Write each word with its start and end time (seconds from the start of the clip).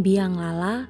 Biang 0.00 0.40
Lala 0.40 0.88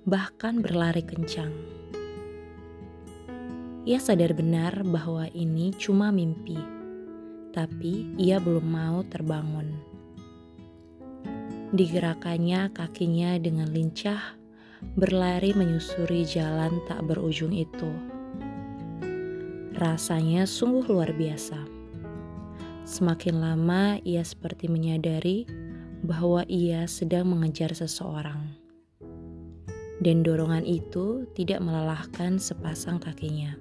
bahkan 0.03 0.67
berlari 0.67 1.07
kencang. 1.07 1.55
Ia 3.87 4.03
sadar 4.03 4.35
benar 4.35 4.83
bahwa 4.83 5.31
ini 5.31 5.71
cuma 5.79 6.11
mimpi, 6.11 6.59
tapi 7.55 8.19
ia 8.19 8.43
belum 8.43 8.67
mau 8.67 9.07
terbangun. 9.07 9.79
Digerakannya 11.71 12.75
kakinya 12.75 13.39
dengan 13.39 13.71
lincah 13.71 14.43
berlari 14.93 15.57
menyusuri 15.57 16.29
jalan 16.29 16.79
tak 16.85 17.01
berujung 17.09 17.57
itu. 17.57 17.89
Rasanya 19.75 20.45
sungguh 20.45 20.87
luar 20.87 21.17
biasa. 21.17 21.59
Semakin 22.85 23.41
lama 23.41 23.97
ia 24.05 24.21
seperti 24.21 24.69
menyadari 24.69 25.49
bahwa 26.05 26.45
ia 26.47 26.85
sedang 26.85 27.33
mengejar 27.33 27.73
seseorang. 27.73 28.53
Dan 30.05 30.21
dorongan 30.21 30.69
itu 30.69 31.25
tidak 31.33 31.65
melelahkan 31.65 32.37
sepasang 32.37 33.01
kakinya. 33.01 33.57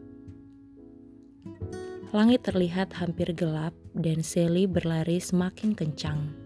Langit 2.13 2.45
terlihat 2.45 2.93
hampir 2.99 3.33
gelap 3.33 3.73
dan 3.95 4.21
Sally 4.21 4.69
berlari 4.69 5.17
semakin 5.17 5.73
kencang. 5.73 6.42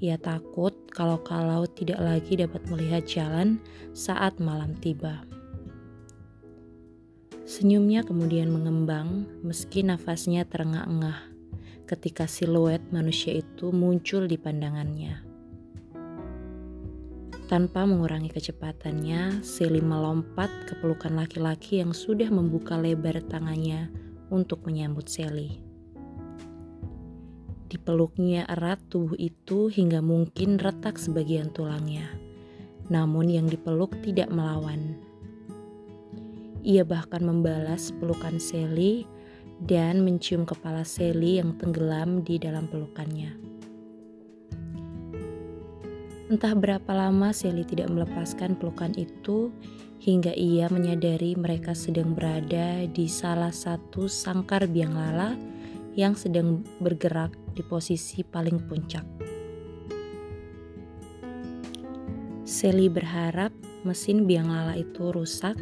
Ia 0.00 0.16
takut 0.16 0.72
kalau-kalau 0.88 1.68
tidak 1.68 2.00
lagi 2.00 2.40
dapat 2.40 2.64
melihat 2.72 3.04
jalan 3.04 3.60
saat 3.92 4.40
malam 4.40 4.72
tiba. 4.80 5.28
Senyumnya 7.44 8.00
kemudian 8.00 8.48
mengembang 8.48 9.28
meski 9.44 9.84
nafasnya 9.84 10.48
terengah-engah 10.48 11.20
ketika 11.84 12.24
siluet 12.24 12.80
manusia 12.88 13.44
itu 13.44 13.68
muncul 13.76 14.24
di 14.24 14.40
pandangannya. 14.40 15.20
Tanpa 17.50 17.82
mengurangi 17.82 18.30
kecepatannya, 18.30 19.42
Sally 19.42 19.82
melompat 19.82 20.48
ke 20.70 20.78
pelukan 20.78 21.18
laki-laki 21.18 21.82
yang 21.82 21.90
sudah 21.90 22.30
membuka 22.30 22.78
lebar 22.78 23.18
tangannya 23.26 23.90
untuk 24.30 24.64
menyambut 24.64 25.10
Sally. 25.10 25.69
Dipeluknya 27.70 28.50
erat 28.50 28.82
tubuh 28.90 29.14
itu 29.14 29.70
hingga 29.70 30.02
mungkin 30.02 30.58
retak 30.58 30.98
sebagian 30.98 31.54
tulangnya. 31.54 32.10
Namun 32.90 33.30
yang 33.30 33.46
dipeluk 33.46 33.94
tidak 34.02 34.26
melawan. 34.34 34.98
Ia 36.66 36.82
bahkan 36.82 37.22
membalas 37.22 37.94
pelukan 37.94 38.42
Sally 38.42 39.06
dan 39.62 40.02
mencium 40.02 40.42
kepala 40.42 40.82
Sally 40.82 41.38
yang 41.38 41.54
tenggelam 41.62 42.26
di 42.26 42.42
dalam 42.42 42.66
pelukannya. 42.66 43.38
Entah 46.26 46.54
berapa 46.58 46.90
lama 46.90 47.30
Sally 47.30 47.62
tidak 47.62 47.86
melepaskan 47.86 48.58
pelukan 48.58 48.90
itu 48.98 49.54
hingga 50.02 50.34
ia 50.34 50.66
menyadari 50.74 51.38
mereka 51.38 51.70
sedang 51.76 52.18
berada 52.18 52.82
di 52.90 53.06
salah 53.06 53.54
satu 53.54 54.10
sangkar 54.10 54.66
biang 54.66 54.96
lala 54.96 55.38
yang 56.00 56.16
sedang 56.16 56.64
bergerak 56.80 57.36
di 57.52 57.60
posisi 57.60 58.24
paling 58.24 58.56
puncak. 58.64 59.04
Sally 62.48 62.88
berharap 62.88 63.52
mesin 63.84 64.24
biang 64.24 64.48
lala 64.48 64.74
itu 64.80 65.12
rusak 65.12 65.60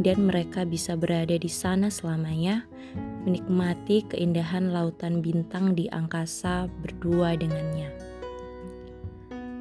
dan 0.00 0.30
mereka 0.30 0.62
bisa 0.62 0.94
berada 0.94 1.34
di 1.36 1.50
sana 1.50 1.90
selamanya, 1.90 2.64
menikmati 3.26 4.06
keindahan 4.08 4.72
lautan 4.72 5.20
bintang 5.20 5.76
di 5.76 5.90
angkasa 5.92 6.70
berdua 6.80 7.36
dengannya. 7.36 7.90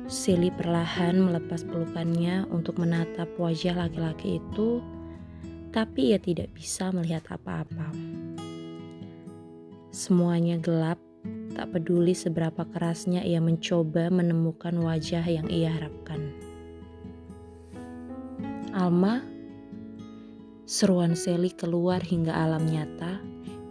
Sally 0.10 0.50
perlahan 0.50 1.22
melepas 1.22 1.68
pelukannya 1.68 2.48
untuk 2.50 2.82
menatap 2.82 3.30
wajah 3.38 3.76
laki-laki 3.78 4.42
itu, 4.42 4.82
tapi 5.70 6.16
ia 6.16 6.20
tidak 6.22 6.50
bisa 6.56 6.90
melihat 6.90 7.28
apa-apa. 7.30 8.19
Semuanya 10.00 10.56
gelap 10.56 10.96
Tak 11.52 11.76
peduli 11.76 12.16
seberapa 12.16 12.64
kerasnya 12.64 13.20
ia 13.28 13.44
mencoba 13.44 14.08
menemukan 14.08 14.80
wajah 14.80 15.28
yang 15.28 15.44
ia 15.52 15.76
harapkan. 15.76 16.32
Alma, 18.72 19.20
seruan 20.64 21.20
Sally 21.20 21.52
keluar 21.52 22.00
hingga 22.00 22.32
alam 22.32 22.64
nyata 22.64 23.20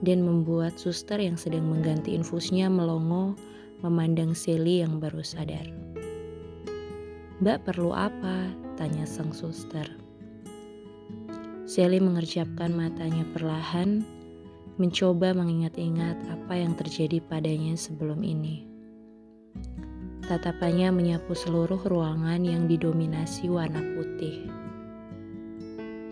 dan 0.05 0.21
membuat 0.21 0.77
suster 0.77 1.17
yang 1.17 1.41
sedang 1.41 1.65
mengganti 1.65 2.13
infusnya 2.13 2.69
melongo 2.69 3.33
memandang 3.81 4.37
Sally 4.37 4.85
yang 4.85 5.01
baru 5.01 5.25
sadar. 5.25 5.65
Mbak 7.41 7.73
perlu 7.73 7.97
apa? 7.97 8.53
Tanya 8.77 9.09
sang 9.09 9.33
suster. 9.33 9.89
Sally 11.65 12.05
mengerjapkan 12.05 12.69
matanya 12.77 13.25
perlahan 13.33 14.18
mencoba 14.79 15.35
mengingat-ingat 15.35 16.23
apa 16.31 16.55
yang 16.55 16.79
terjadi 16.79 17.19
padanya 17.19 17.75
sebelum 17.75 18.23
ini. 18.23 18.63
Tatapannya 20.23 20.95
menyapu 20.95 21.35
seluruh 21.35 21.83
ruangan 21.83 22.47
yang 22.47 22.71
didominasi 22.71 23.51
warna 23.51 23.83
putih. 23.99 24.47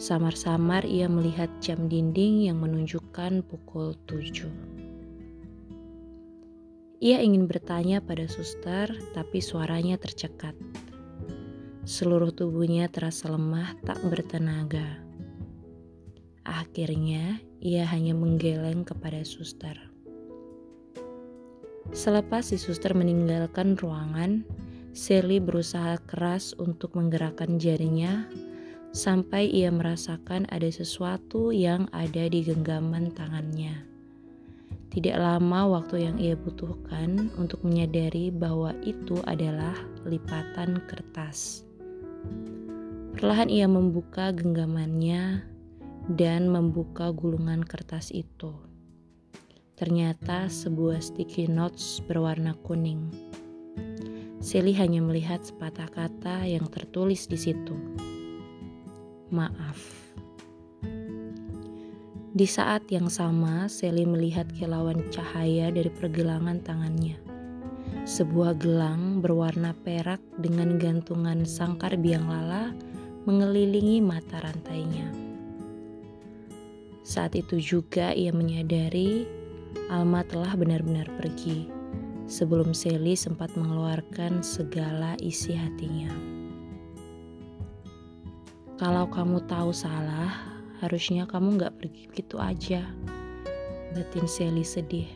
Samar-samar 0.03 0.83
ia 0.83 1.07
melihat 1.07 1.49
jam 1.63 1.87
dinding 1.87 2.51
yang 2.51 2.59
menunjukkan 2.59 3.47
pukul 3.47 3.95
tujuh. 4.11 4.51
Ia 6.99 7.23
ingin 7.23 7.47
bertanya 7.47 8.03
pada 8.03 8.27
suster, 8.27 8.89
tapi 9.15 9.39
suaranya 9.39 10.01
tercekat. 10.01 10.57
Seluruh 11.87 12.33
tubuhnya 12.35 12.91
terasa 12.91 13.31
lemah, 13.31 13.77
tak 13.85 14.01
bertenaga. 14.03 15.07
Akhirnya, 16.43 17.37
ia 17.67 17.83
hanya 17.91 18.15
menggeleng 18.15 18.87
kepada 18.87 19.27
suster. 19.27 19.75
Selepas 21.91 22.55
si 22.55 22.63
suster 22.63 22.95
meninggalkan 22.95 23.75
ruangan, 23.75 24.47
Sally 24.97 25.43
berusaha 25.43 26.01
keras 26.09 26.55
untuk 26.57 26.97
menggerakkan 26.97 27.59
jarinya 27.61 28.25
sampai 28.97 29.45
ia 29.45 29.69
merasakan 29.69 30.49
ada 30.49 30.71
sesuatu 30.73 31.53
yang 31.53 31.85
ada 31.93 32.31
di 32.33 32.41
genggaman 32.47 33.13
tangannya. 33.13 33.85
Tidak 34.89 35.21
lama 35.21 35.69
waktu 35.69 36.09
yang 36.09 36.17
ia 36.17 36.33
butuhkan 36.33 37.29
untuk 37.37 37.61
menyadari 37.61 38.33
bahwa 38.33 38.73
itu 38.89 39.21
adalah 39.29 39.77
lipatan 40.09 40.81
kertas. 40.89 41.69
Perlahan 43.13 43.53
ia 43.53 43.69
membuka 43.69 44.33
genggamannya 44.33 45.56
dan 46.15 46.47
membuka 46.47 47.11
gulungan 47.11 47.67
kertas 47.67 48.15
itu. 48.15 48.55
Ternyata 49.75 50.47
sebuah 50.47 51.03
sticky 51.03 51.51
notes 51.51 52.01
berwarna 52.07 52.55
kuning. 52.63 53.11
Sally 54.39 54.71
hanya 54.79 55.03
melihat 55.03 55.43
sepatah 55.43 55.91
kata 55.91 56.47
yang 56.47 56.71
tertulis 56.71 57.27
di 57.27 57.35
situ. 57.35 57.75
Maaf. 59.35 60.07
Di 62.37 62.45
saat 62.45 62.87
yang 62.93 63.11
sama, 63.11 63.67
Sally 63.67 64.07
melihat 64.07 64.47
kilauan 64.55 65.09
cahaya 65.11 65.73
dari 65.73 65.89
pergelangan 65.89 66.63
tangannya. 66.63 67.19
Sebuah 68.07 68.55
gelang 68.63 69.19
berwarna 69.19 69.75
perak 69.75 70.23
dengan 70.39 70.79
gantungan 70.79 71.43
sangkar 71.43 71.99
biang 71.99 72.31
lala 72.31 72.71
mengelilingi 73.27 73.99
mata 73.99 74.39
rantainya. 74.39 75.26
Saat 77.07 77.39
itu 77.39 77.63
juga 77.63 78.11
ia 78.11 78.35
menyadari 78.35 79.31
Alma 79.87 80.27
telah 80.27 80.59
benar-benar 80.59 81.07
pergi 81.15 81.71
sebelum 82.27 82.75
Sally 82.75 83.15
sempat 83.15 83.55
mengeluarkan 83.55 84.43
segala 84.43 85.15
isi 85.23 85.55
hatinya. 85.55 86.11
Kalau 88.75 89.07
kamu 89.07 89.47
tahu 89.47 89.71
salah, 89.71 90.35
harusnya 90.83 91.31
kamu 91.31 91.63
gak 91.63 91.79
pergi 91.79 92.11
gitu 92.11 92.43
aja. 92.43 92.83
Batin 93.95 94.27
Sally 94.27 94.67
sedih. 94.67 95.07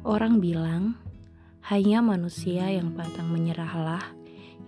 Orang 0.00 0.40
bilang, 0.40 0.96
hanya 1.68 2.00
manusia 2.00 2.72
yang 2.72 2.96
pantang 2.96 3.28
menyerahlah 3.28 4.15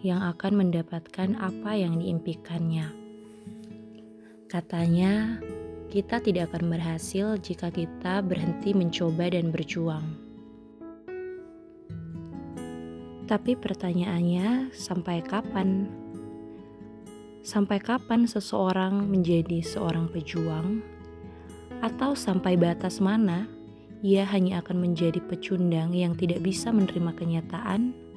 yang 0.02 0.22
akan 0.22 0.66
mendapatkan 0.66 1.34
apa 1.38 1.74
yang 1.74 1.98
diimpikannya. 1.98 2.86
Katanya, 4.46 5.42
kita 5.88 6.20
tidak 6.22 6.52
akan 6.52 6.72
berhasil 6.72 7.40
jika 7.40 7.72
kita 7.72 8.20
berhenti 8.22 8.72
mencoba 8.72 9.32
dan 9.32 9.50
berjuang. 9.50 10.06
Tapi 13.28 13.52
pertanyaannya, 13.60 14.72
sampai 14.72 15.20
kapan? 15.20 15.84
Sampai 17.44 17.76
kapan 17.76 18.24
seseorang 18.24 19.04
menjadi 19.04 19.60
seorang 19.60 20.08
pejuang? 20.08 20.80
Atau 21.84 22.16
sampai 22.16 22.56
batas 22.56 23.04
mana 23.04 23.44
ia 24.00 24.24
hanya 24.32 24.64
akan 24.64 24.80
menjadi 24.80 25.20
pecundang 25.20 25.92
yang 25.92 26.16
tidak 26.16 26.40
bisa 26.40 26.72
menerima 26.72 27.12
kenyataan? 27.18 28.07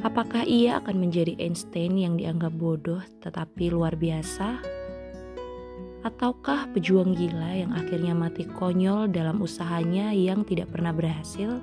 Apakah 0.00 0.48
ia 0.48 0.80
akan 0.80 0.96
menjadi 0.96 1.36
Einstein 1.36 2.00
yang 2.00 2.16
dianggap 2.16 2.56
bodoh 2.56 3.04
tetapi 3.20 3.68
luar 3.68 3.96
biasa? 3.96 4.80
ataukah 6.00 6.72
pejuang 6.72 7.12
gila 7.12 7.60
yang 7.60 7.72
akhirnya 7.76 8.16
mati 8.16 8.48
konyol 8.48 9.12
dalam 9.12 9.44
usahanya 9.44 10.16
yang 10.16 10.48
tidak 10.48 10.72
pernah 10.72 10.96
berhasil? 10.96 11.60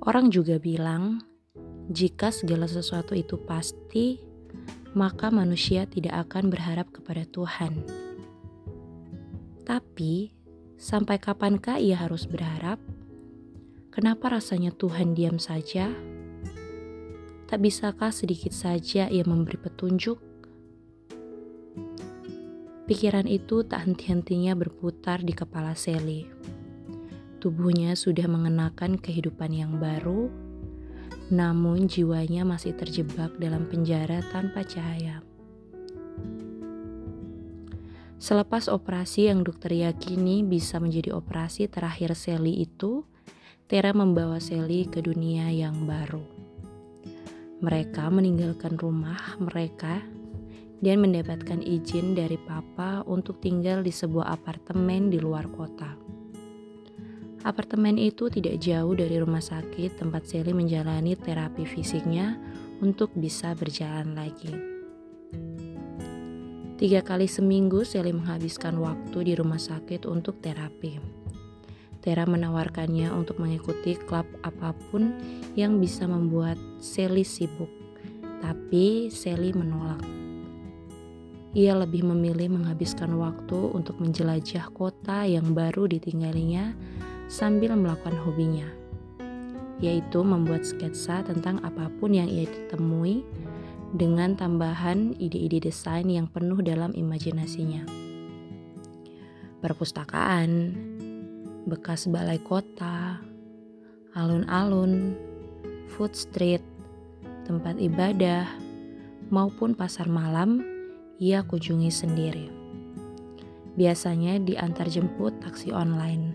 Orang 0.00 0.32
juga 0.32 0.56
bilang, 0.56 1.20
jika 1.92 2.32
segala 2.32 2.64
sesuatu 2.64 3.12
itu 3.12 3.36
pasti, 3.44 4.20
maka 4.96 5.28
manusia 5.28 5.84
tidak 5.84 6.28
akan 6.28 6.48
berharap 6.48 6.88
kepada 6.88 7.28
Tuhan. 7.28 7.84
Tapi, 9.68 10.32
sampai 10.80 11.20
kapankah 11.20 11.76
ia 11.76 12.00
harus 12.00 12.24
berharap? 12.24 12.80
Kenapa 13.90 14.30
rasanya 14.30 14.70
Tuhan 14.70 15.18
diam 15.18 15.42
saja? 15.42 15.90
Tak 17.50 17.58
bisakah 17.58 18.14
sedikit 18.14 18.54
saja 18.54 19.10
ia 19.10 19.26
memberi 19.26 19.58
petunjuk? 19.58 20.22
Pikiran 22.86 23.26
itu 23.26 23.66
tak 23.66 23.90
henti-hentinya 23.90 24.54
berputar 24.54 25.26
di 25.26 25.34
kepala 25.34 25.74
Sally. 25.74 26.30
Tubuhnya 27.42 27.98
sudah 27.98 28.30
mengenakan 28.30 28.94
kehidupan 28.94 29.50
yang 29.58 29.82
baru, 29.82 30.30
namun 31.34 31.90
jiwanya 31.90 32.46
masih 32.46 32.78
terjebak 32.78 33.34
dalam 33.42 33.66
penjara 33.66 34.22
tanpa 34.30 34.62
cahaya. 34.62 35.18
Selepas 38.22 38.70
operasi 38.70 39.26
yang 39.34 39.42
dokter 39.42 39.74
yakini 39.74 40.46
bisa 40.46 40.78
menjadi 40.78 41.10
operasi 41.10 41.66
terakhir 41.66 42.14
Sally 42.14 42.62
itu, 42.62 43.02
Tera 43.70 43.94
membawa 43.94 44.42
Sally 44.42 44.82
ke 44.90 44.98
dunia 44.98 45.46
yang 45.46 45.86
baru. 45.86 46.26
Mereka 47.62 48.10
meninggalkan 48.10 48.74
rumah 48.74 49.38
mereka 49.38 50.02
dan 50.82 50.98
mendapatkan 50.98 51.62
izin 51.62 52.18
dari 52.18 52.34
papa 52.34 53.06
untuk 53.06 53.38
tinggal 53.38 53.86
di 53.86 53.94
sebuah 53.94 54.26
apartemen 54.26 55.06
di 55.14 55.22
luar 55.22 55.46
kota. 55.54 55.86
Apartemen 57.46 57.94
itu 57.94 58.26
tidak 58.26 58.58
jauh 58.58 58.90
dari 58.90 59.22
rumah 59.22 59.38
sakit 59.38 60.02
tempat 60.02 60.26
Sally 60.26 60.50
menjalani 60.50 61.14
terapi 61.14 61.62
fisiknya 61.62 62.42
untuk 62.82 63.14
bisa 63.14 63.54
berjalan 63.54 64.18
lagi. 64.18 64.50
Tiga 66.74 67.06
kali 67.06 67.30
seminggu 67.30 67.86
Sally 67.86 68.10
menghabiskan 68.10 68.82
waktu 68.82 69.30
di 69.30 69.38
rumah 69.38 69.62
sakit 69.62 70.10
untuk 70.10 70.42
terapi. 70.42 71.19
Tera 72.00 72.24
menawarkannya 72.24 73.12
untuk 73.12 73.36
mengikuti 73.44 73.92
klub 74.08 74.24
apa 74.40 74.72
pun 74.88 75.12
yang 75.52 75.76
bisa 75.76 76.08
membuat 76.08 76.56
Sally 76.80 77.28
sibuk, 77.28 77.68
tapi 78.40 79.12
Sally 79.12 79.52
menolak. 79.52 80.00
Ia 81.52 81.76
lebih 81.76 82.08
memilih 82.08 82.56
menghabiskan 82.56 83.12
waktu 83.20 83.58
untuk 83.76 84.00
menjelajah 84.00 84.72
kota 84.72 85.28
yang 85.28 85.52
baru 85.52 85.90
ditinggalinya 85.92 86.72
sambil 87.28 87.76
melakukan 87.76 88.16
hobinya, 88.24 88.70
yaitu 89.82 90.24
membuat 90.24 90.64
sketsa 90.64 91.20
tentang 91.20 91.60
apa 91.60 91.92
pun 92.00 92.16
yang 92.16 92.32
ia 92.32 92.48
ditemui 92.48 93.20
dengan 93.92 94.38
tambahan 94.38 95.18
ide-ide 95.18 95.68
desain 95.68 96.06
yang 96.08 96.30
penuh 96.30 96.62
dalam 96.64 96.94
imajinasinya. 96.94 97.84
Perpustakaan, 99.60 100.72
bekas 101.68 102.08
balai 102.08 102.40
kota, 102.40 103.20
alun-alun, 104.16 105.16
food 105.92 106.16
street, 106.16 106.64
tempat 107.44 107.76
ibadah, 107.76 108.46
maupun 109.30 109.76
pasar 109.76 110.10
malam 110.10 110.62
ia 111.20 111.44
kunjungi 111.44 111.90
sendiri. 111.92 112.46
Biasanya 113.78 114.42
diantar 114.42 114.90
jemput 114.90 115.36
taksi 115.40 115.70
online. 115.70 116.34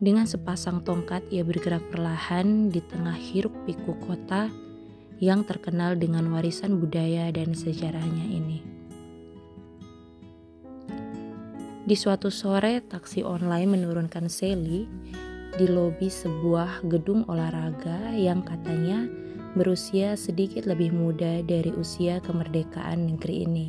Dengan 0.00 0.24
sepasang 0.24 0.80
tongkat 0.80 1.28
ia 1.28 1.44
bergerak 1.44 1.84
perlahan 1.92 2.72
di 2.72 2.80
tengah 2.80 3.16
hiruk 3.16 3.52
pikuk 3.68 4.00
kota 4.08 4.48
yang 5.20 5.44
terkenal 5.44 5.92
dengan 5.92 6.32
warisan 6.32 6.80
budaya 6.80 7.28
dan 7.28 7.52
sejarahnya 7.52 8.24
ini. 8.24 8.69
Di 11.90 11.98
suatu 11.98 12.30
sore, 12.30 12.86
taksi 12.86 13.26
online 13.26 13.66
menurunkan 13.74 14.30
Sally 14.30 14.86
di 15.58 15.66
lobi 15.66 16.06
sebuah 16.06 16.86
gedung 16.86 17.26
olahraga 17.26 18.14
yang 18.14 18.46
katanya 18.46 19.10
berusia 19.58 20.14
sedikit 20.14 20.70
lebih 20.70 20.94
muda 20.94 21.42
dari 21.42 21.74
usia 21.74 22.22
kemerdekaan 22.22 23.10
negeri 23.10 23.42
ini. 23.42 23.68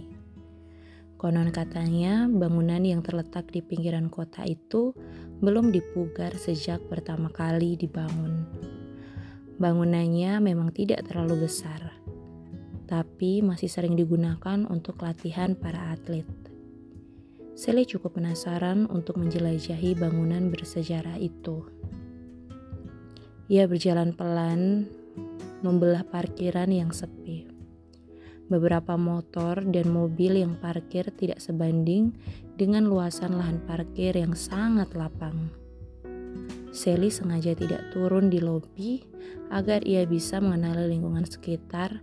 Konon 1.17 1.49
katanya, 1.49 2.29
bangunan 2.29 2.85
yang 2.85 3.01
terletak 3.01 3.49
di 3.49 3.65
pinggiran 3.65 4.05
kota 4.05 4.45
itu 4.45 4.93
belum 5.41 5.73
dipugar 5.73 6.37
sejak 6.37 6.77
pertama 6.93 7.33
kali 7.33 7.73
dibangun. 7.73 8.45
Bangunannya 9.57 10.37
memang 10.45 10.69
tidak 10.77 11.09
terlalu 11.09 11.49
besar, 11.49 11.89
tapi 12.85 13.41
masih 13.41 13.65
sering 13.65 13.97
digunakan 13.97 14.69
untuk 14.69 15.01
latihan 15.01 15.57
para 15.57 15.97
atlet. 15.97 16.40
Sally 17.61 17.85
cukup 17.85 18.17
penasaran 18.17 18.89
untuk 18.89 19.21
menjelajahi 19.21 19.93
bangunan 19.93 20.49
bersejarah 20.49 21.21
itu. 21.21 21.61
Ia 23.53 23.69
berjalan 23.69 24.17
pelan, 24.17 24.89
membelah 25.61 26.01
parkiran 26.01 26.73
yang 26.73 26.89
sepi. 26.89 27.45
Beberapa 28.49 28.97
motor 28.97 29.61
dan 29.61 29.93
mobil 29.93 30.41
yang 30.41 30.57
parkir 30.57 31.13
tidak 31.13 31.37
sebanding 31.37 32.17
dengan 32.57 32.89
luasan 32.89 33.37
lahan 33.37 33.61
parkir 33.69 34.17
yang 34.17 34.33
sangat 34.33 34.97
lapang. 34.97 35.53
Sally 36.73 37.13
sengaja 37.13 37.53
tidak 37.53 37.93
turun 37.93 38.33
di 38.33 38.41
lobi 38.41 39.05
agar 39.53 39.85
ia 39.85 40.01
bisa 40.09 40.41
mengenali 40.41 40.97
lingkungan 40.97 41.29
sekitar 41.29 42.01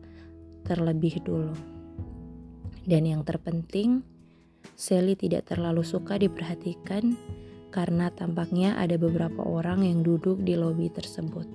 terlebih 0.62 1.18
dulu. 1.26 1.58
Dan 2.86 3.10
yang 3.10 3.26
terpenting, 3.26 4.17
Sally 4.78 5.18
tidak 5.18 5.50
terlalu 5.50 5.82
suka 5.82 6.18
diperhatikan 6.18 7.18
karena 7.68 8.08
tampaknya 8.14 8.78
ada 8.78 8.96
beberapa 8.96 9.44
orang 9.44 9.84
yang 9.84 10.00
duduk 10.06 10.40
di 10.42 10.54
lobi 10.56 10.88
tersebut. 10.88 11.46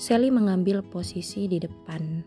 Sally 0.00 0.32
mengambil 0.32 0.80
posisi 0.80 1.44
di 1.44 1.60
depan 1.60 2.24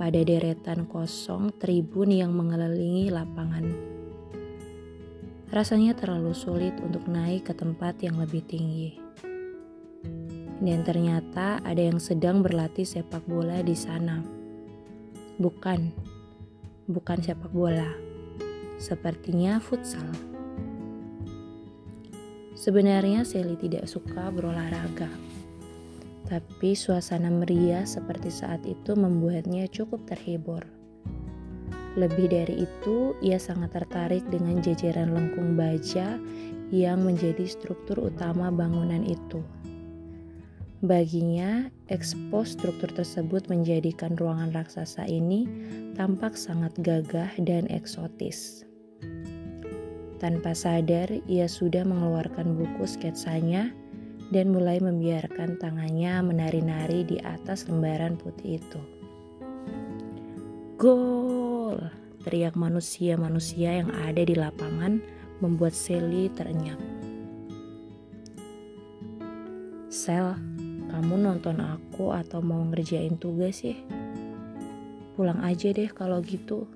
pada 0.00 0.20
deretan 0.24 0.88
kosong 0.88 1.52
tribun 1.60 2.08
yang 2.08 2.32
mengelilingi 2.32 3.12
lapangan. 3.12 3.68
Rasanya 5.52 5.92
terlalu 5.92 6.32
sulit 6.32 6.72
untuk 6.80 7.04
naik 7.04 7.52
ke 7.52 7.54
tempat 7.54 8.00
yang 8.00 8.16
lebih 8.16 8.40
tinggi. 8.48 8.96
Dan 10.62 10.80
ternyata 10.86 11.60
ada 11.60 11.82
yang 11.82 12.00
sedang 12.00 12.40
berlatih 12.40 12.88
sepak 12.88 13.20
bola 13.28 13.60
di 13.60 13.76
sana. 13.76 14.24
Bukan, 15.36 15.92
bukan 16.90 17.22
sepak 17.22 17.54
bola, 17.54 17.94
sepertinya 18.78 19.62
futsal. 19.62 20.06
Sebenarnya 22.58 23.26
Sally 23.26 23.58
tidak 23.58 23.90
suka 23.90 24.30
berolahraga, 24.30 25.10
tapi 26.26 26.78
suasana 26.78 27.30
meriah 27.30 27.82
seperti 27.82 28.30
saat 28.30 28.62
itu 28.66 28.94
membuatnya 28.94 29.66
cukup 29.66 30.06
terhibur. 30.06 30.62
Lebih 31.92 32.32
dari 32.32 32.64
itu, 32.64 33.12
ia 33.20 33.36
sangat 33.36 33.76
tertarik 33.76 34.24
dengan 34.32 34.64
jajaran 34.64 35.12
lengkung 35.12 35.60
baja 35.60 36.16
yang 36.72 37.04
menjadi 37.04 37.44
struktur 37.44 38.08
utama 38.08 38.48
bangunan 38.48 39.04
itu. 39.04 39.44
Baginya, 40.82 41.70
ekspos 41.94 42.58
struktur 42.58 42.90
tersebut 42.90 43.46
menjadikan 43.46 44.18
ruangan 44.18 44.50
raksasa 44.50 45.06
ini 45.06 45.46
tampak 45.94 46.34
sangat 46.34 46.74
gagah 46.82 47.30
dan 47.38 47.70
eksotis. 47.70 48.66
Tanpa 50.18 50.50
sadar, 50.58 51.06
ia 51.30 51.46
sudah 51.46 51.86
mengeluarkan 51.86 52.58
buku 52.58 52.82
sketsanya 52.82 53.70
dan 54.34 54.50
mulai 54.50 54.82
membiarkan 54.82 55.54
tangannya 55.62 56.18
menari-nari 56.18 57.06
di 57.06 57.22
atas 57.22 57.70
lembaran 57.70 58.18
putih 58.18 58.58
itu. 58.58 58.82
Gol! 60.82 61.78
Teriak 62.26 62.58
manusia-manusia 62.58 63.86
yang 63.86 63.90
ada 64.02 64.26
di 64.26 64.34
lapangan 64.34 64.98
membuat 65.38 65.78
Sally 65.78 66.26
terenyap. 66.34 66.82
Sel, 69.92 70.34
kamu 70.92 71.24
nonton 71.24 71.56
aku 71.56 72.12
atau 72.12 72.44
mau 72.44 72.60
ngerjain 72.68 73.16
tugas 73.16 73.64
sih? 73.64 73.80
Pulang 75.16 75.40
aja 75.40 75.72
deh 75.72 75.88
kalau 75.88 76.20
gitu. 76.20 76.68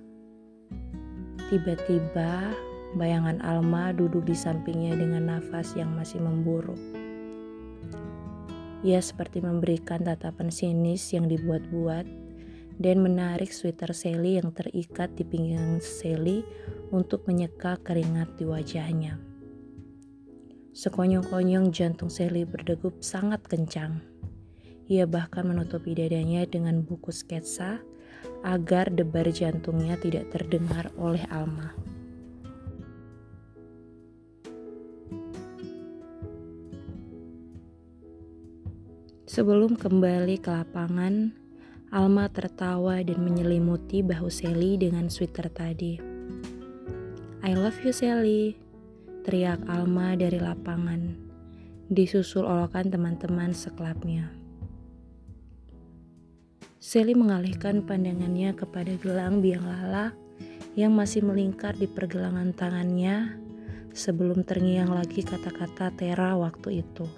Tiba-tiba 1.52 2.56
bayangan 2.96 3.44
Alma 3.44 3.92
duduk 3.92 4.25
di 4.25 4.32
sampingnya 4.32 4.96
dengan 4.96 5.37
nafas 5.37 5.76
yang 5.76 5.92
masih 5.92 6.25
memburuk. 6.25 6.80
Ia 8.80 9.04
seperti 9.04 9.44
memberikan 9.44 10.00
tatapan 10.00 10.49
sinis 10.49 11.12
yang 11.12 11.28
dibuat-buat 11.28 12.08
dan 12.80 12.96
menarik 13.04 13.52
sweater 13.52 13.92
Sally 13.92 14.40
yang 14.40 14.49
terikat 14.56 15.12
di 15.12 15.28
pinggang 15.28 15.76
Sally 15.85 16.40
untuk 16.88 17.28
menyeka 17.28 17.76
keringat 17.85 18.40
di 18.40 18.49
wajahnya. 18.49 19.35
Sekonyong-konyong 20.76 21.73
jantung 21.73 22.12
Sally 22.12 22.45
berdegup 22.45 23.00
sangat 23.00 23.40
kencang. 23.49 24.04
Ia 24.92 25.09
bahkan 25.09 25.49
menutupi 25.49 25.97
dadanya 25.97 26.45
dengan 26.45 26.85
buku 26.85 27.09
sketsa 27.16 27.80
agar 28.45 28.92
debar 28.92 29.25
jantungnya 29.33 29.97
tidak 29.97 30.28
terdengar 30.37 30.92
oleh 31.00 31.25
Alma. 31.33 31.73
Sebelum 39.25 39.80
kembali 39.80 40.45
ke 40.45 40.52
lapangan, 40.52 41.33
Alma 41.88 42.28
tertawa 42.28 43.00
dan 43.00 43.25
menyelimuti 43.25 44.04
bahu 44.04 44.28
Sally 44.28 44.76
dengan 44.76 45.09
sweater 45.09 45.49
tadi. 45.49 45.97
I 47.40 47.56
love 47.56 47.80
you 47.80 47.97
Sally, 47.97 48.65
teriak 49.26 49.66
Alma 49.66 50.14
dari 50.14 50.38
lapangan, 50.38 51.18
disusul 51.90 52.47
olokan 52.47 52.95
teman-teman 52.95 53.50
sekelapnya. 53.50 54.30
Sally 56.78 57.18
mengalihkan 57.18 57.83
pandangannya 57.83 58.54
kepada 58.54 58.95
gelang 59.02 59.42
biang 59.42 59.66
lala 59.66 60.14
yang 60.78 60.95
masih 60.95 61.26
melingkar 61.26 61.75
di 61.75 61.90
pergelangan 61.90 62.54
tangannya 62.54 63.35
sebelum 63.90 64.47
terngiang 64.47 64.95
lagi 64.95 65.26
kata-kata 65.26 65.90
Tera 65.99 66.38
waktu 66.38 66.87
itu. 66.87 67.11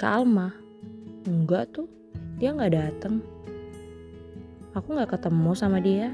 Kak 0.00 0.24
Alma, 0.24 0.56
enggak 1.28 1.76
tuh, 1.76 1.92
dia 2.40 2.56
nggak 2.56 2.72
datang. 2.72 3.20
Aku 4.72 4.96
nggak 4.96 5.20
ketemu 5.20 5.52
sama 5.52 5.84
dia. 5.84 6.08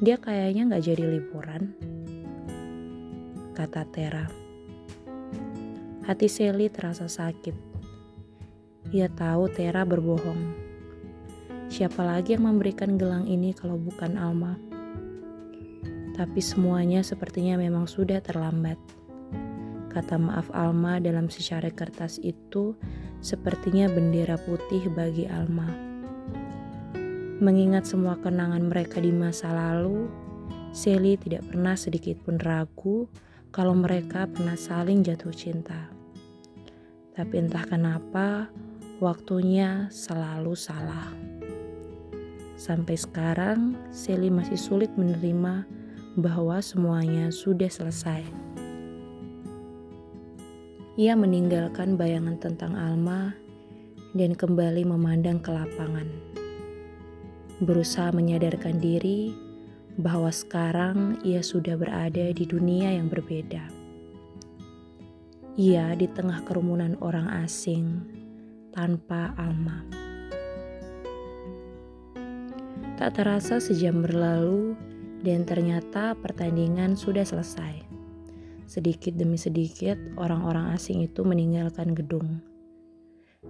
Dia 0.00 0.16
kayaknya 0.16 0.72
nggak 0.72 0.84
jadi 0.88 1.04
liburan. 1.04 1.99
Kata 3.60 3.84
Tera. 3.92 4.24
Hati 6.08 6.32
Sally 6.32 6.72
terasa 6.72 7.12
sakit. 7.12 7.52
Ia 8.88 9.12
tahu 9.12 9.52
Tera 9.52 9.84
berbohong. 9.84 10.56
Siapa 11.68 12.00
lagi 12.00 12.32
yang 12.32 12.48
memberikan 12.48 12.96
gelang 12.96 13.28
ini 13.28 13.52
kalau 13.52 13.76
bukan 13.76 14.16
Alma? 14.16 14.56
Tapi 16.16 16.40
semuanya 16.40 17.04
sepertinya 17.04 17.60
memang 17.60 17.84
sudah 17.84 18.24
terlambat. 18.24 18.80
Kata 19.92 20.16
maaf 20.16 20.48
Alma 20.56 20.96
dalam 20.96 21.28
secari 21.28 21.68
kertas 21.68 22.16
itu 22.24 22.72
sepertinya 23.20 23.92
bendera 23.92 24.40
putih 24.40 24.88
bagi 24.88 25.28
Alma. 25.28 25.68
Mengingat 27.44 27.84
semua 27.84 28.16
kenangan 28.24 28.72
mereka 28.72 29.04
di 29.04 29.12
masa 29.12 29.52
lalu, 29.52 30.08
Sally 30.72 31.20
tidak 31.20 31.44
pernah 31.52 31.76
sedikit 31.76 32.16
pun 32.24 32.40
ragu 32.40 33.04
kalau 33.50 33.74
mereka 33.74 34.30
pernah 34.30 34.54
saling 34.54 35.02
jatuh 35.02 35.34
cinta. 35.34 35.90
Tapi 37.18 37.34
entah 37.42 37.66
kenapa, 37.66 38.46
waktunya 39.02 39.90
selalu 39.90 40.54
salah. 40.54 41.10
Sampai 42.54 42.94
sekarang, 42.94 43.74
Sally 43.90 44.30
masih 44.30 44.54
sulit 44.54 44.92
menerima 44.94 45.66
bahwa 46.14 46.62
semuanya 46.62 47.34
sudah 47.34 47.66
selesai. 47.66 48.22
Ia 51.00 51.16
meninggalkan 51.18 51.98
bayangan 51.98 52.38
tentang 52.38 52.76
Alma 52.78 53.34
dan 54.14 54.36
kembali 54.36 54.86
memandang 54.86 55.42
ke 55.42 55.50
lapangan. 55.50 56.06
Berusaha 57.64 58.12
menyadarkan 58.14 58.78
diri 58.78 59.49
bahwa 59.98 60.30
sekarang 60.30 61.18
ia 61.26 61.42
sudah 61.42 61.74
berada 61.74 62.30
di 62.30 62.44
dunia 62.46 62.94
yang 62.94 63.10
berbeda. 63.10 63.66
Ia 65.58 65.98
di 65.98 66.06
tengah 66.06 66.46
kerumunan 66.46 66.94
orang 67.02 67.26
asing 67.42 68.04
tanpa 68.70 69.34
Alma. 69.34 69.82
Tak 73.00 73.16
terasa 73.16 73.58
sejam 73.58 74.04
berlalu 74.04 74.76
dan 75.24 75.48
ternyata 75.48 76.12
pertandingan 76.20 76.94
sudah 76.94 77.24
selesai. 77.24 77.80
Sedikit 78.70 79.18
demi 79.18 79.34
sedikit, 79.34 79.98
orang-orang 80.14 80.70
asing 80.76 81.02
itu 81.02 81.26
meninggalkan 81.26 81.90
gedung. 81.96 82.38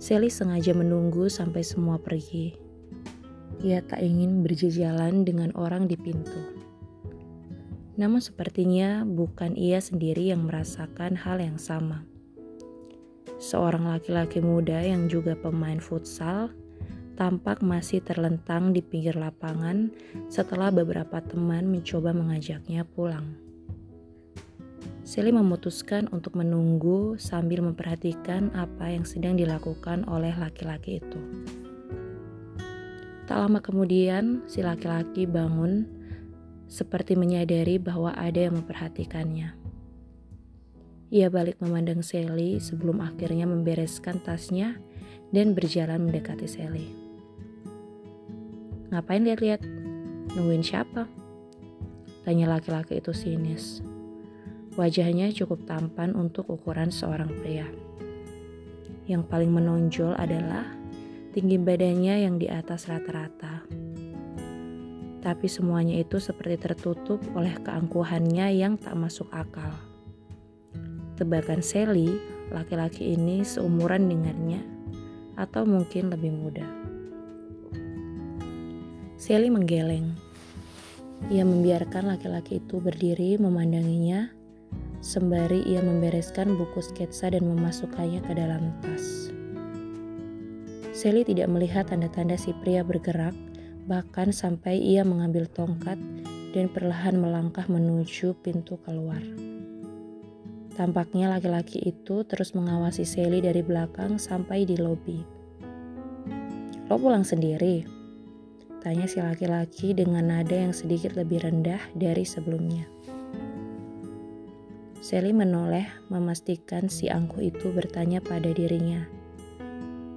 Sally 0.01 0.33
sengaja 0.33 0.73
menunggu 0.73 1.29
sampai 1.29 1.61
semua 1.61 2.01
pergi. 2.01 2.70
Ia 3.61 3.85
tak 3.85 4.01
ingin 4.01 4.41
berjejalan 4.41 5.29
dengan 5.29 5.53
orang 5.53 5.85
di 5.85 5.97
pintu. 6.01 6.41
Namun 8.01 8.25
sepertinya 8.25 9.05
bukan 9.05 9.53
ia 9.53 9.77
sendiri 9.85 10.33
yang 10.33 10.49
merasakan 10.49 11.21
hal 11.21 11.37
yang 11.45 11.61
sama. 11.61 12.09
Seorang 13.37 13.85
laki-laki 13.85 14.41
muda 14.41 14.81
yang 14.81 15.09
juga 15.13 15.37
pemain 15.37 15.81
futsal 15.81 16.53
tampak 17.21 17.61
masih 17.61 18.01
terlentang 18.01 18.73
di 18.73 18.81
pinggir 18.81 19.13
lapangan 19.13 19.93
setelah 20.33 20.73
beberapa 20.73 21.21
teman 21.21 21.69
mencoba 21.69 22.17
mengajaknya 22.17 22.89
pulang. 22.89 23.37
Sally 25.05 25.29
memutuskan 25.29 26.09
untuk 26.17 26.33
menunggu 26.41 27.21
sambil 27.21 27.61
memperhatikan 27.61 28.49
apa 28.57 28.89
yang 28.89 29.05
sedang 29.05 29.37
dilakukan 29.37 30.09
oleh 30.09 30.33
laki-laki 30.33 31.05
itu. 31.05 31.21
Tak 33.31 33.47
lama 33.47 33.63
kemudian, 33.63 34.43
si 34.51 34.59
laki-laki 34.59 35.23
bangun 35.23 35.87
seperti 36.67 37.15
menyadari 37.15 37.79
bahwa 37.79 38.11
ada 38.11 38.51
yang 38.51 38.59
memperhatikannya. 38.59 39.55
Ia 41.15 41.31
balik 41.31 41.63
memandang 41.63 42.03
Sally 42.03 42.59
sebelum 42.59 42.99
akhirnya 42.99 43.47
membereskan 43.47 44.19
tasnya 44.19 44.83
dan 45.31 45.55
berjalan 45.55 46.11
mendekati 46.11 46.51
Sally. 46.51 46.91
Ngapain 48.91 49.23
lihat-lihat? 49.23 49.63
Nungguin 50.35 50.67
siapa? 50.67 51.07
Tanya 52.27 52.51
laki-laki 52.51 52.99
itu 52.99 53.15
sinis. 53.15 53.79
Wajahnya 54.75 55.31
cukup 55.31 55.71
tampan 55.71 56.19
untuk 56.19 56.51
ukuran 56.51 56.91
seorang 56.91 57.31
pria. 57.39 57.71
Yang 59.07 59.23
paling 59.31 59.55
menonjol 59.55 60.19
adalah 60.19 60.80
tinggi 61.31 61.57
badannya 61.57 62.27
yang 62.27 62.37
di 62.37 62.51
atas 62.51 62.91
rata-rata. 62.91 63.63
Tapi 65.21 65.47
semuanya 65.47 66.01
itu 66.01 66.19
seperti 66.19 66.57
tertutup 66.59 67.21
oleh 67.37 67.53
keangkuhannya 67.63 68.57
yang 68.57 68.81
tak 68.81 68.97
masuk 68.97 69.29
akal. 69.31 69.73
Tebakan 71.15 71.61
Sally, 71.61 72.09
laki-laki 72.49 73.15
ini 73.15 73.45
seumuran 73.45 74.09
dengannya, 74.09 74.65
atau 75.37 75.69
mungkin 75.69 76.09
lebih 76.09 76.33
muda. 76.33 76.65
Sally 79.21 79.53
menggeleng. 79.53 80.17
Ia 81.29 81.45
membiarkan 81.45 82.17
laki-laki 82.17 82.65
itu 82.65 82.81
berdiri 82.81 83.37
memandanginya 83.37 84.41
sembari 85.01 85.65
ia 85.65 85.81
membereskan 85.81 86.61
buku 86.61 86.85
sketsa 86.85 87.33
dan 87.33 87.49
memasukkannya 87.49 88.21
ke 88.21 88.33
dalam 88.37 88.69
tas. 88.85 89.30
Sally 91.01 91.25
tidak 91.25 91.49
melihat 91.49 91.89
tanda-tanda 91.89 92.37
si 92.37 92.53
pria 92.61 92.85
bergerak, 92.85 93.33
bahkan 93.89 94.37
sampai 94.37 94.77
ia 94.77 95.01
mengambil 95.01 95.49
tongkat 95.49 95.97
dan 96.53 96.69
perlahan 96.69 97.17
melangkah 97.17 97.65
menuju 97.73 98.37
pintu 98.45 98.77
keluar. 98.85 99.25
Tampaknya 100.77 101.33
laki-laki 101.33 101.81
itu 101.81 102.21
terus 102.29 102.53
mengawasi 102.53 103.09
Sally 103.09 103.41
dari 103.41 103.65
belakang 103.65 104.21
sampai 104.21 104.69
di 104.69 104.77
lobi. 104.77 105.25
Lo 106.93 107.01
pulang 107.01 107.25
sendiri? 107.25 107.81
Tanya 108.85 109.09
si 109.09 109.25
laki-laki 109.25 109.97
dengan 109.97 110.29
nada 110.29 110.53
yang 110.53 110.77
sedikit 110.77 111.17
lebih 111.17 111.49
rendah 111.49 111.81
dari 111.97 112.29
sebelumnya. 112.29 112.85
Sally 115.01 115.33
menoleh 115.33 115.89
memastikan 116.13 116.93
si 116.93 117.09
angkuh 117.09 117.41
itu 117.41 117.73
bertanya 117.73 118.21
pada 118.21 118.53
dirinya. 118.53 119.20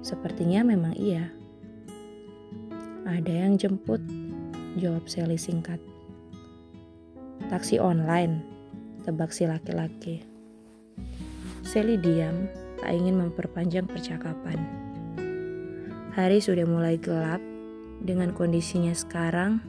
Sepertinya 0.04 0.60
memang 0.60 0.92
iya. 1.00 1.32
Ada 3.08 3.48
yang 3.48 3.56
jemput, 3.56 4.04
jawab 4.76 5.08
Sally 5.08 5.40
singkat. 5.40 5.80
Taksi 7.48 7.80
online, 7.80 8.44
tebak 9.08 9.32
si 9.32 9.48
laki-laki. 9.48 10.20
Sally 11.64 11.96
diam, 11.96 12.52
tak 12.84 12.92
ingin 12.92 13.16
memperpanjang 13.16 13.88
percakapan. 13.88 14.60
Hari 16.12 16.36
sudah 16.36 16.68
mulai 16.68 17.00
gelap, 17.00 17.40
dengan 18.04 18.36
kondisinya 18.36 18.92
sekarang, 18.92 19.64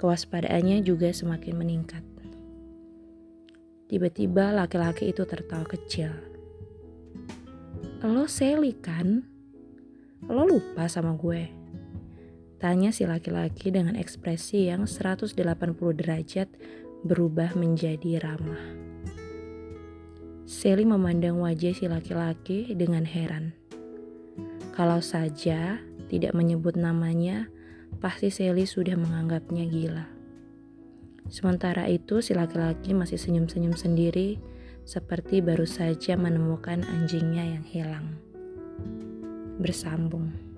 kewaspadaannya 0.00 0.80
juga 0.80 1.12
semakin 1.12 1.54
meningkat. 1.60 2.04
Tiba-tiba 3.84 4.56
laki-laki 4.56 5.12
itu 5.12 5.28
tertawa 5.28 5.68
kecil. 5.68 6.33
Lo 8.04 8.28
Sally 8.28 8.76
kan? 8.76 9.24
Lo 10.28 10.44
lupa 10.44 10.84
sama 10.92 11.16
gue? 11.16 11.48
Tanya 12.60 12.92
si 12.92 13.08
laki-laki 13.08 13.72
dengan 13.72 13.96
ekspresi 13.96 14.68
yang 14.68 14.84
180 14.84 15.32
derajat 15.96 16.52
berubah 17.00 17.56
menjadi 17.56 18.20
ramah. 18.20 18.60
Sally 20.44 20.84
memandang 20.84 21.40
wajah 21.40 21.72
si 21.72 21.88
laki-laki 21.88 22.76
dengan 22.76 23.08
heran. 23.08 23.56
Kalau 24.76 25.00
saja 25.00 25.80
tidak 26.12 26.36
menyebut 26.36 26.76
namanya, 26.76 27.48
pasti 28.04 28.28
Sally 28.28 28.68
sudah 28.68 29.00
menganggapnya 29.00 29.64
gila. 29.64 30.04
Sementara 31.32 31.88
itu 31.88 32.20
si 32.20 32.36
laki-laki 32.36 32.92
masih 32.92 33.16
senyum-senyum 33.16 33.72
sendiri 33.80 34.36
seperti 34.84 35.40
baru 35.40 35.64
saja 35.64 36.14
menemukan 36.16 36.84
anjingnya 36.84 37.56
yang 37.58 37.64
hilang. 37.64 38.06
Bersambung. 39.58 40.53